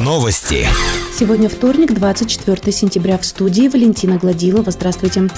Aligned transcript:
Новости. 0.00 0.66
Сегодня 1.16 1.48
вторник, 1.48 1.94
24 1.94 2.72
сентября. 2.72 3.18
В 3.18 3.24
студии 3.24 3.68
Валентина 3.68 4.18
Гладилова. 4.18 4.70
Здравствуйте. 4.72 5.28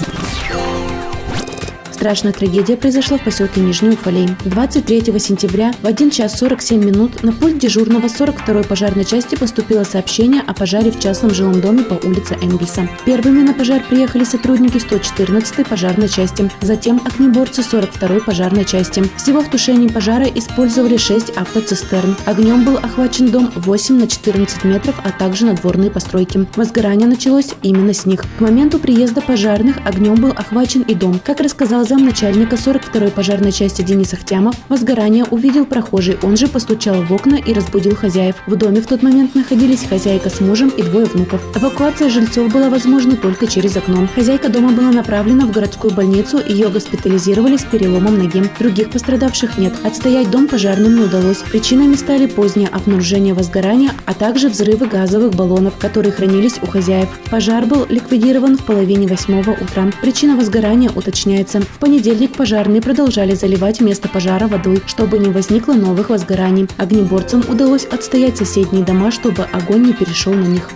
Страшная 2.05 2.33
трагедия 2.33 2.77
произошла 2.77 3.17
в 3.17 3.23
поселке 3.23 3.61
Нижний 3.61 3.89
Уфалей. 3.89 4.29
23 4.45 5.19
сентября 5.19 5.73
в 5.81 5.87
1 5.87 6.11
час 6.11 6.37
47 6.37 6.85
минут 6.85 7.23
на 7.23 7.33
пульт 7.33 7.57
дежурного 7.57 8.05
42-й 8.05 8.63
пожарной 8.63 9.05
части 9.05 9.33
поступило 9.33 9.83
сообщение 9.83 10.43
о 10.45 10.53
пожаре 10.53 10.91
в 10.91 10.99
частном 10.99 11.33
жилом 11.33 11.59
доме 11.61 11.81
по 11.81 11.95
улице 12.05 12.37
Энгельса. 12.43 12.87
Первыми 13.07 13.41
на 13.41 13.55
пожар 13.55 13.81
приехали 13.89 14.23
сотрудники 14.23 14.77
114-й 14.77 15.65
пожарной 15.65 16.07
части, 16.07 16.51
затем 16.61 17.01
огнеборцы 17.03 17.61
42-й 17.61 18.21
пожарной 18.21 18.65
части. 18.65 19.03
Всего 19.17 19.41
в 19.41 19.49
тушении 19.49 19.87
пожара 19.87 20.25
использовали 20.25 20.97
6 20.97 21.31
автоцистерн. 21.31 22.15
Огнем 22.25 22.65
был 22.65 22.77
охвачен 22.77 23.31
дом 23.31 23.51
8 23.55 23.95
на 23.95 24.07
14 24.07 24.63
метров, 24.63 24.93
а 25.03 25.09
также 25.09 25.47
надворные 25.47 25.89
постройки. 25.89 26.45
Возгорание 26.55 27.07
началось 27.07 27.55
именно 27.63 27.95
с 27.95 28.05
них. 28.05 28.23
К 28.37 28.41
моменту 28.41 28.77
приезда 28.77 29.21
пожарных 29.21 29.77
огнем 29.83 30.13
был 30.13 30.29
охвачен 30.29 30.83
и 30.83 30.93
дом. 30.93 31.19
Как 31.25 31.39
рассказал 31.39 31.83
замначальника 31.95 32.57
42-й 32.57 33.09
пожарной 33.11 33.53
части 33.53 33.81
Денис 33.81 34.13
Ахтямов 34.13 34.55
возгорание 34.67 35.23
увидел 35.23 35.65
прохожий. 35.65 36.17
Он 36.23 36.35
же 36.35 36.47
постучал 36.47 37.01
в 37.01 37.13
окна 37.13 37.35
и 37.35 37.53
разбудил 37.53 37.95
хозяев. 37.95 38.35
В 38.47 38.55
доме 38.57 38.81
в 38.81 38.87
тот 38.87 39.01
момент 39.01 39.33
находились 39.33 39.85
хозяйка 39.87 40.29
с 40.29 40.41
мужем 40.41 40.69
и 40.69 40.83
двое 40.83 41.05
внуков. 41.05 41.41
Эвакуация 41.55 42.09
жильцов 42.09 42.51
была 42.51 42.69
возможна 42.69 43.15
только 43.15 43.47
через 43.47 43.77
окно. 43.77 44.09
Хозяйка 44.13 44.49
дома 44.49 44.71
была 44.71 44.91
направлена 44.91 45.45
в 45.45 45.51
городскую 45.51 45.93
больницу, 45.93 46.41
ее 46.45 46.67
госпитализировали 46.67 47.55
с 47.55 47.63
переломом 47.63 48.17
ноги. 48.17 48.43
Других 48.59 48.89
пострадавших 48.89 49.57
нет. 49.57 49.73
Отстоять 49.83 50.29
дом 50.29 50.49
пожарным 50.49 50.97
не 50.97 51.03
удалось. 51.03 51.43
Причинами 51.49 51.95
стали 51.95 52.25
позднее 52.25 52.67
обнаружение 52.67 53.33
возгорания, 53.33 53.91
а 54.05 54.13
также 54.13 54.49
взрывы 54.49 54.87
газовых 54.87 55.33
баллонов, 55.33 55.77
которые 55.77 56.11
хранились 56.11 56.59
у 56.61 56.67
хозяев. 56.67 57.07
Пожар 57.31 57.65
был 57.65 57.85
ликвидирован 57.87 58.57
в 58.57 58.65
половине 58.65 59.07
восьмого 59.07 59.51
утра. 59.51 59.89
Причина 60.01 60.35
возгорания 60.35 60.91
уточняется. 60.93 61.61
В 61.61 61.84
понедельник 61.85 62.35
пожарные 62.35 62.81
продолжали 62.81 63.35
заливать 63.35 63.79
место 63.79 64.09
пожара 64.09 64.47
водой, 64.47 64.81
чтобы 64.87 65.19
не 65.19 65.29
возникло 65.29 65.73
новых 65.73 66.09
возгораний. 66.09 66.67
Огнеборцам 66.77 67.43
удалось 67.47 67.85
отстоять 67.85 68.37
соседние 68.37 68.83
дома, 68.83 69.11
чтобы 69.11 69.43
огонь 69.43 69.83
не 69.83 69.93
перешел 69.93 70.33
на 70.33 70.47
них. 70.47 70.71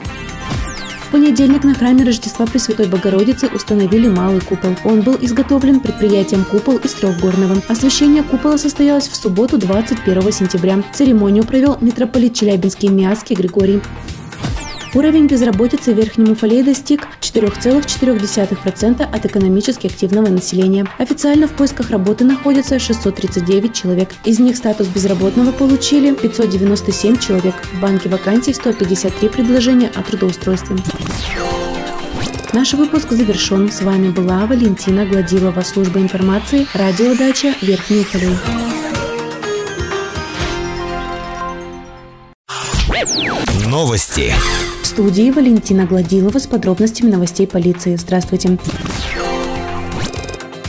В 1.01 1.11
понедельник 1.11 1.63
на 1.63 1.73
храме 1.73 2.03
Рождества 2.03 2.45
Пресвятой 2.45 2.85
Богородицы 2.85 3.47
установили 3.47 4.07
малый 4.07 4.39
купол. 4.39 4.75
Он 4.83 5.01
был 5.01 5.17
изготовлен 5.19 5.79
предприятием 5.79 6.45
«Купол» 6.45 6.77
из 6.77 6.93
Трехгорного. 6.93 7.59
Освящение 7.67 8.21
купола 8.21 8.59
состоялось 8.59 9.07
в 9.07 9.15
субботу 9.15 9.57
21 9.57 10.31
сентября. 10.31 10.83
Церемонию 10.93 11.43
провел 11.43 11.79
митрополит 11.81 12.35
Челябинский 12.35 12.89
Миаский 12.89 13.35
Григорий. 13.35 13.81
Уровень 14.95 15.27
безработицы 15.27 15.93
в 15.93 15.97
Верхнем 15.97 16.31
Уфалее 16.31 16.63
достиг 16.63 17.07
4,4% 17.21 19.01
от 19.03 19.25
экономически 19.25 19.85
активного 19.85 20.29
населения. 20.29 20.87
Официально 20.97 21.47
в 21.47 21.51
поисках 21.51 21.91
работы 21.91 22.25
находится 22.25 22.79
639 22.79 23.73
человек. 23.73 24.09
Из 24.25 24.39
них 24.39 24.57
статус 24.57 24.87
безработного 24.87 25.51
получили 25.51 26.13
597 26.13 27.19
человек. 27.19 27.53
В 27.73 27.79
банке 27.79 28.09
вакансий 28.09 28.53
153 28.53 29.29
предложения 29.29 29.91
о 29.93 30.01
трудоустройстве. 30.01 30.77
Наш 32.53 32.73
выпуск 32.73 33.11
завершен. 33.11 33.71
С 33.71 33.83
вами 33.83 34.09
была 34.09 34.47
Валентина 34.47 35.05
Гладилова, 35.05 35.61
служба 35.61 35.99
информации, 35.99 36.65
радиодача 36.73 37.53
Верхний 37.61 37.99
Уфалей. 37.99 38.35
Новости 43.67 44.33
студии 44.99 45.31
Валентина 45.31 45.85
Гладилова 45.85 46.39
с 46.39 46.45
подробностями 46.45 47.09
новостей 47.09 47.47
полиции. 47.47 47.95
Здравствуйте. 47.95 48.57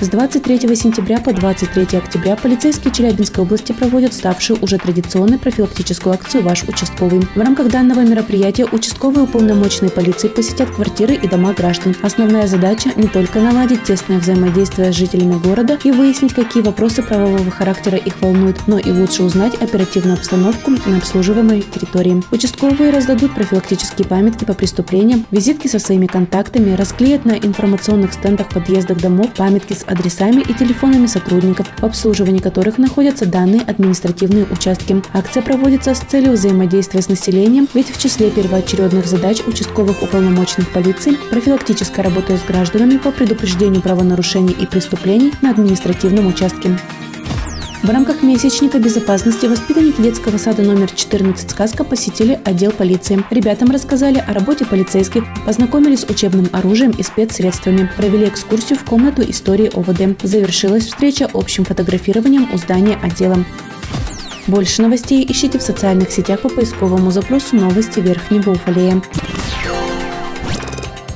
С 0.01 0.09
23 0.09 0.75
сентября 0.77 1.21
по 1.21 1.31
23 1.31 1.99
октября 1.99 2.35
полицейские 2.35 2.91
Челябинской 2.91 3.45
области 3.45 3.73
проводят 3.73 4.15
ставшую 4.15 4.59
уже 4.63 4.79
традиционной 4.79 5.39
профилактическую 5.39 6.15
акцию 6.15 6.43
«Ваш 6.43 6.63
участковый». 6.63 7.21
В 7.35 7.39
рамках 7.39 7.69
данного 7.69 8.01
мероприятия 8.01 8.65
участковые 8.65 9.25
уполномоченные 9.25 9.91
полиции 9.91 10.29
посетят 10.29 10.71
квартиры 10.71 11.17
и 11.17 11.29
дома 11.29 11.53
граждан. 11.53 11.95
Основная 12.01 12.47
задача– 12.47 12.93
не 12.97 13.09
только 13.09 13.41
наладить 13.41 13.85
тесное 13.85 14.19
взаимодействие 14.19 14.91
с 14.91 14.97
жителями 14.97 15.39
города 15.39 15.79
и 15.85 15.91
выяснить, 15.91 16.33
какие 16.33 16.63
вопросы 16.63 17.03
правового 17.03 17.51
характера 17.51 17.99
их 17.99 18.23
волнуют, 18.23 18.57
но 18.67 18.79
и 18.79 18.91
лучше 18.91 19.23
узнать 19.23 19.61
оперативную 19.61 20.15
обстановку 20.15 20.71
на 20.71 20.97
обслуживаемой 20.97 21.61
территории. 21.61 22.23
Участковые 22.31 22.91
раздадут 22.91 23.35
профилактические 23.35 24.09
памятки 24.09 24.47
по 24.47 24.55
преступлениям, 24.55 25.27
визитки 25.31 25.69
со 25.69 25.79
своими 25.79 26.07
контактами, 26.07 26.75
расклеят 26.75 27.27
на 27.27 27.33
информационных 27.33 28.15
стендах 28.15 28.49
подъездах 28.49 28.97
домов 28.97 29.35
памятки 29.37 29.75
с 29.75 29.90
адресами 29.91 30.41
и 30.41 30.55
телефонами 30.55 31.07
сотрудников, 31.07 31.67
в 31.79 31.85
обслуживании 31.85 32.41
которых 32.41 32.79
находятся 32.79 33.27
данные 33.27 33.63
административные 33.63 34.45
участки. 34.45 35.03
Акция 35.13 35.43
проводится 35.43 35.95
с 35.95 36.01
целью 36.01 36.33
взаимодействия 36.33 37.03
с 37.03 37.09
населением, 37.09 37.69
ведь 37.75 37.91
в 37.95 38.01
числе 38.01 38.31
первоочередных 38.31 39.07
задач 39.07 39.41
участковых 39.47 40.03
уполномоченных 40.03 40.71
полиции 40.71 41.17
профилактическая 41.31 42.05
работа 42.05 42.37
с 42.37 42.43
гражданами 42.43 42.99
по 42.99 43.11
предупреждению 43.11 43.83
правонарушений 43.83 44.57
и 44.59 44.67
преступлений 44.67 45.33
на 45.43 45.51
административном 45.51 46.29
участке. 46.29 46.71
В 47.83 47.89
рамках 47.89 48.23
месячника 48.23 48.79
безопасности 48.79 49.47
воспитанники 49.47 50.03
детского 50.03 50.37
сада 50.37 50.63
номер 50.63 50.91
14 50.91 51.51
«Сказка» 51.51 51.83
посетили 51.83 52.39
отдел 52.45 52.73
полиции. 52.73 53.25
Ребятам 53.31 53.71
рассказали 53.71 54.19
о 54.19 54.35
работе 54.35 54.67
полицейских, 54.67 55.25
познакомились 55.47 56.01
с 56.01 56.05
учебным 56.05 56.51
оружием 56.53 56.91
и 56.91 57.03
спецсредствами, 57.03 57.91
провели 57.97 58.29
экскурсию 58.29 58.79
в 58.79 58.85
комнату 58.85 59.23
истории 59.23 59.71
ОВД. 59.75 60.23
Завершилась 60.23 60.89
встреча 60.89 61.31
общим 61.33 61.65
фотографированием 61.65 62.53
у 62.53 62.59
здания 62.59 62.99
отдела. 63.03 63.43
Больше 64.47 64.83
новостей 64.83 65.27
ищите 65.27 65.59
в 65.59 65.63
социальных 65.63 66.11
сетях 66.13 66.41
по 66.41 66.51
поисковому 66.51 67.11
запросу 67.11 67.57
«Новости 67.57 68.01
Верхнего 68.01 68.51
Уфалея». 68.51 69.01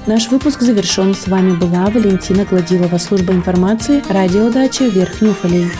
Наш 0.07 0.31
выпуск 0.31 0.63
завершен. 0.63 1.15
С 1.15 1.29
вами 1.29 1.53
была 1.53 1.87
Валентина 1.91 2.47
Гладилова, 2.47 2.97
служба 2.97 3.35
информации, 3.35 4.03
радиодача 4.09 4.85
Верхний 4.85 5.29
Уфалей. 5.29 5.71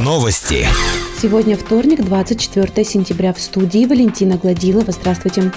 Новости. 0.00 0.64
Сегодня 1.20 1.56
вторник, 1.56 2.04
24 2.04 2.84
сентября. 2.84 3.32
В 3.32 3.40
студии 3.40 3.84
Валентина 3.84 4.36
Гладилова. 4.36 4.92
Здравствуйте. 4.92 5.50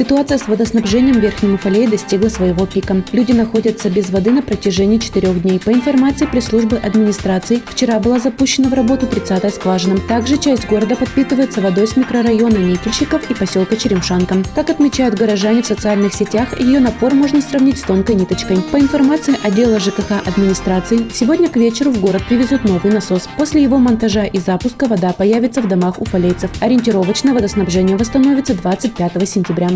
Ситуация 0.00 0.38
с 0.38 0.48
водоснабжением 0.48 1.16
в 1.16 1.18
Верхнем 1.18 1.58
достигла 1.90 2.30
своего 2.30 2.64
пика. 2.64 3.02
Люди 3.12 3.32
находятся 3.32 3.90
без 3.90 4.08
воды 4.08 4.30
на 4.30 4.40
протяжении 4.40 4.96
четырех 4.96 5.42
дней. 5.42 5.60
По 5.60 5.70
информации 5.74 6.24
пресс-службы 6.24 6.78
администрации, 6.78 7.60
вчера 7.66 8.00
была 8.00 8.18
запущена 8.18 8.70
в 8.70 8.72
работу 8.72 9.04
30-я 9.04 9.50
скважина. 9.50 9.98
Также 10.08 10.38
часть 10.38 10.66
города 10.66 10.96
подпитывается 10.96 11.60
водой 11.60 11.86
с 11.86 11.98
микрорайона 11.98 12.56
Никельщиков 12.56 13.30
и 13.30 13.34
поселка 13.34 13.76
Черемшанка. 13.76 14.36
Как 14.54 14.70
отмечают 14.70 15.16
горожане 15.16 15.60
в 15.60 15.66
социальных 15.66 16.14
сетях, 16.14 16.58
ее 16.58 16.80
напор 16.80 17.12
можно 17.12 17.42
сравнить 17.42 17.76
с 17.76 17.82
тонкой 17.82 18.14
ниточкой. 18.14 18.56
По 18.72 18.80
информации 18.80 19.34
отдела 19.42 19.78
ЖКХ 19.78 20.26
администрации, 20.26 21.10
сегодня 21.12 21.50
к 21.50 21.56
вечеру 21.56 21.90
в 21.90 22.00
город 22.00 22.22
привезут 22.26 22.64
новый 22.64 22.90
насос. 22.90 23.28
После 23.36 23.62
его 23.62 23.76
монтажа 23.76 24.24
и 24.24 24.38
запуска 24.38 24.86
вода 24.86 25.12
появится 25.12 25.60
в 25.60 25.68
домах 25.68 26.00
уфалейцев. 26.00 26.50
Ориентировочно 26.60 27.34
водоснабжение 27.34 27.98
восстановится 27.98 28.54
25 28.54 29.28
сентября. 29.28 29.68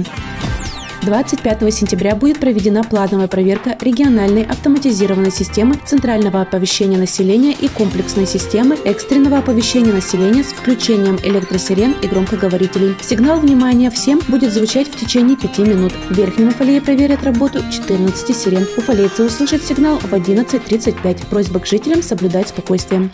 25 1.05 1.75
сентября 1.75 2.17
будет 2.17 2.41
проведена 2.41 2.83
плановая 2.83 3.29
проверка 3.29 3.77
региональной 3.81 4.43
автоматизированной 4.43 5.31
системы 5.31 5.77
центрального 5.85 6.41
оповещения 6.41 6.99
населения 6.99 7.53
и 7.53 7.69
комплексной 7.69 8.27
системы 8.27 8.77
экстренного 8.85 9.39
оповещения 9.39 9.93
населения 9.93 10.43
с 10.43 10.53
включением 10.53 11.19
электросирен 11.23 11.95
и 12.03 12.07
громкоговорителей. 12.07 12.97
Сигнал 13.03 13.39
внимания 13.39 13.91
всем 13.91 14.21
будет 14.29 14.53
звучать 14.53 14.89
в 14.89 14.97
течение 14.99 15.37
5 15.37 15.59
минут. 15.59 15.93
В 16.09 16.17
Верхнем 16.17 16.49
Уфалее 16.49 16.81
проверят 16.81 17.23
работу 17.23 17.61
14 17.71 18.37
сирен. 18.37 18.67
Уфалейцы 18.77 19.25
услышат 19.25 19.63
сигнал 19.63 19.99
в 19.99 20.13
11.35. 20.13 21.27
Просьба 21.29 21.61
к 21.61 21.67
жителям 21.67 22.03
соблюдать 22.03 22.49
спокойствие. 22.49 23.11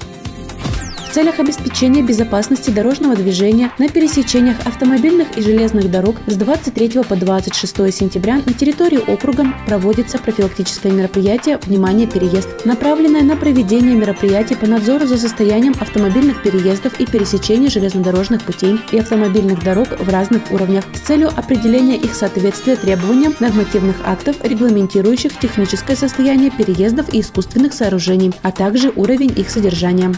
Целях 1.13 1.41
обеспечения 1.41 2.03
безопасности 2.03 2.71
дорожного 2.71 3.17
движения 3.17 3.73
на 3.79 3.89
пересечениях 3.89 4.65
автомобильных 4.65 5.37
и 5.37 5.43
железных 5.43 5.91
дорог 5.91 6.15
с 6.29 6.37
23 6.37 7.03
по 7.03 7.17
26 7.17 7.93
сентября 7.93 8.37
на 8.47 8.53
территории 8.53 8.99
округа 8.99 9.47
проводится 9.67 10.19
профилактическое 10.19 10.93
мероприятие 10.93 11.59
«Внимание! 11.67 12.07
Переезд», 12.07 12.65
направленное 12.65 13.23
на 13.23 13.37
проведение 13.37 13.97
мероприятий 13.97 14.55
по 14.55 14.67
надзору 14.67 15.05
за 15.05 15.19
состоянием 15.19 15.75
автомобильных 15.81 16.45
переездов 16.45 17.01
и 17.01 17.07
пересечения 17.07 17.69
железнодорожных 17.71 18.45
путей 18.45 18.79
и 18.93 18.99
автомобильных 19.01 19.65
дорог 19.65 19.89
в 19.99 20.09
разных 20.09 20.53
уровнях 20.53 20.85
с 20.95 21.01
целью 21.01 21.31
определения 21.37 21.97
их 21.97 22.15
соответствия 22.15 22.77
требованиям 22.77 23.35
нормативных 23.41 23.97
актов, 24.05 24.37
регламентирующих 24.45 25.37
техническое 25.41 25.97
состояние 25.97 26.53
переездов 26.53 27.13
и 27.13 27.21
искусственных 27.21 27.75
сооружений, 27.75 28.33
а 28.43 28.53
также 28.53 28.93
уровень 28.95 29.33
их 29.37 29.51
содержания. 29.51 30.15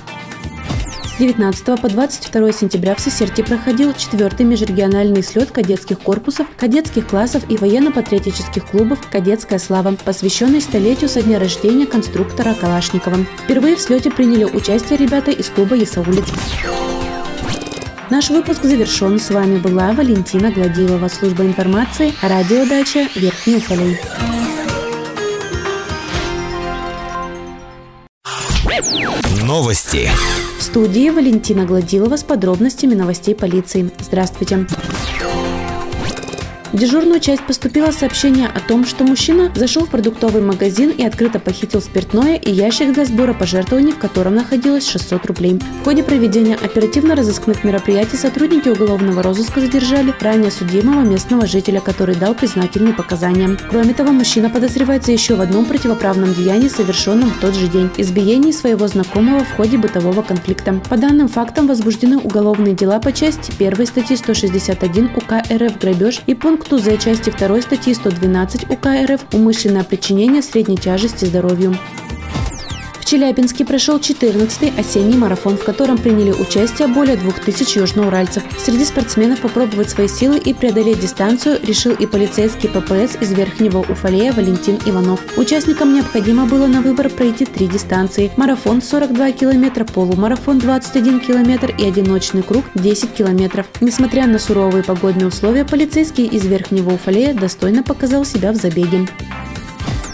С 1.13 1.19
19 1.19 1.79
по 1.79 1.89
22 1.91 2.53
сентября 2.53 2.95
в 2.95 3.01
Сесерте 3.01 3.45
проходил 3.45 3.93
четвертый 3.93 4.47
межрегиональный 4.47 5.23
слет 5.23 5.51
кадетских 5.51 5.99
корпусов, 5.99 6.47
кадетских 6.57 7.07
классов 7.07 7.43
и 7.51 7.59
военно-патриотических 7.59 8.67
клубов 8.71 8.99
«Кадетская 9.11 9.59
слава», 9.59 9.95
посвященный 10.03 10.63
столетию 10.63 11.11
со 11.11 11.21
дня 11.21 11.39
рождения 11.39 11.85
конструктора 11.85 12.55
Калашникова. 12.55 13.27
Впервые 13.45 13.77
в 13.77 13.81
слете 13.81 14.11
приняли 14.11 14.45
участие 14.45 14.99
ребята 14.99 15.31
из 15.31 15.51
клуба 15.51 15.75
«Ясаулиц». 15.75 16.25
Наш 18.09 18.31
выпуск 18.31 18.63
завершен. 18.63 19.21
С 19.21 19.31
вами 19.31 19.59
была 19.59 19.93
Валентина 19.93 20.51
Гладилова, 20.51 21.09
служба 21.09 21.45
информации, 21.45 22.15
радиодача 22.23 23.07
Верхний 23.15 23.57
Уфалей. 23.57 23.99
Новости. 29.43 30.11
В 30.63 30.65
студии 30.65 31.11
Валентина 31.11 31.65
Гладилова 31.65 32.17
с 32.17 32.23
подробностями 32.23 32.95
новостей 32.95 33.35
полиции. 33.35 33.91
Здравствуйте. 33.99 34.69
В 36.73 36.79
дежурную 36.79 37.21
часть 37.21 37.43
поступило 37.43 37.91
сообщение 37.91 38.47
о 38.47 38.59
том, 38.59 38.87
что 38.87 39.05
мужчина 39.05 39.53
зашел 39.55 39.85
в 39.85 39.91
продуктовый 39.91 40.41
магазин 40.41 40.89
и 40.89 41.05
открыто 41.05 41.39
похитил 41.39 41.83
спиртное 41.83 42.37
и 42.37 42.51
ящик 42.51 42.95
для 42.95 43.05
сбора 43.05 43.35
пожертвований, 43.35 43.93
в 43.93 43.99
котором 43.99 44.37
находилось 44.37 44.89
600 44.89 45.27
рублей. 45.27 45.61
В 45.83 45.85
ходе 45.85 46.03
проведения 46.03 46.55
оперативно-розыскных 46.55 47.63
мероприятий 47.65 48.17
сотрудники 48.17 48.71
уголовного 48.71 49.23
розыска 49.23 49.61
задержали 49.61 50.15
ранее 50.19 50.51
судимого 50.51 51.03
местного 51.03 51.47
жителя, 51.47 51.81
который 51.81 52.15
дал 52.15 52.35
признательные 52.35 52.95
показания. 52.95 53.55
Кроме 53.69 53.93
того, 53.93 54.11
мужчина 54.11 54.49
подозревается 54.49 55.13
еще 55.13 55.35
в 55.35 55.43
одном 55.43 55.67
противоправном 55.67 56.33
деянии, 56.33 56.69
совершенном 56.69 57.29
в 57.33 57.39
тот 57.39 57.55
же 57.55 57.69
день– 57.69 57.91
избиении 57.99 58.51
своего 58.51 58.89
знакомого 58.89 59.45
в 59.45 59.57
ходе 59.57 59.77
бытового 59.77 60.23
конфликта. 60.23 60.81
По 60.89 60.97
данным 60.97 61.29
фактам 61.29 61.67
возбуждены 61.67 62.17
уголовные 62.17 62.75
дела 62.75 62.99
по 62.99 63.13
части 63.13 63.53
1 63.59 63.87
статьи 63.87 64.17
161 64.17 65.11
УК 65.17 65.43
РФ 65.53 65.79
«Грабеж» 65.79 66.23
и 66.27 66.35
пункт 66.35 66.62
пункту 66.63 66.79
за 66.79 66.97
части 66.97 67.31
2 67.31 67.63
статьи 67.63 67.95
112 67.95 68.71
УК 68.71 68.87
РФ 69.07 69.21
«Умышленное 69.33 69.83
причинение 69.83 70.43
средней 70.43 70.77
тяжести 70.77 71.25
здоровью». 71.25 71.77
Челябинске 73.05 73.65
прошел 73.65 73.99
14-й 73.99 74.79
осенний 74.79 75.17
марафон, 75.17 75.57
в 75.57 75.65
котором 75.65 75.99
приняли 75.99 76.31
участие 76.31 76.89
более 76.89 77.17
2000 77.17 77.79
южноуральцев. 77.79 78.43
Среди 78.59 78.85
спортсменов 78.85 79.41
попробовать 79.41 79.91
свои 79.91 80.09
силы 80.09 80.39
и 80.39 80.55
преодолеть 80.55 81.01
дистанцию 81.01 81.59
решил 81.63 81.93
и 81.93 82.07
полицейский 82.07 82.69
ППС 82.69 83.21
из 83.21 83.33
Верхнего 83.33 83.79
Уфалея 83.79 84.33
Валентин 84.33 84.79
Иванов. 84.87 85.21
Участникам 85.37 85.95
необходимо 85.95 86.47
было 86.47 86.67
на 86.67 86.81
выбор 86.81 87.09
пройти 87.09 87.45
три 87.45 87.67
дистанции– 87.67 88.31
марафон 88.37 88.83
42 88.83 89.33
километра, 89.33 89.85
полумарафон 89.85 90.59
21 90.59 91.21
километр 91.21 91.75
и 91.77 91.87
одиночный 91.87 92.43
круг 92.43 92.65
10 92.75 93.13
километров. 93.13 93.67
Несмотря 93.81 94.27
на 94.27 94.39
суровые 94.39 94.85
погодные 94.85 95.27
условия, 95.27 95.65
полицейский 95.65 96.27
из 96.27 96.47
Верхнего 96.47 96.95
Уфалея 96.95 97.35
достойно 97.35 97.83
показал 97.83 98.25
себя 98.25 98.53
в 98.53 98.57
забеге. 98.57 99.07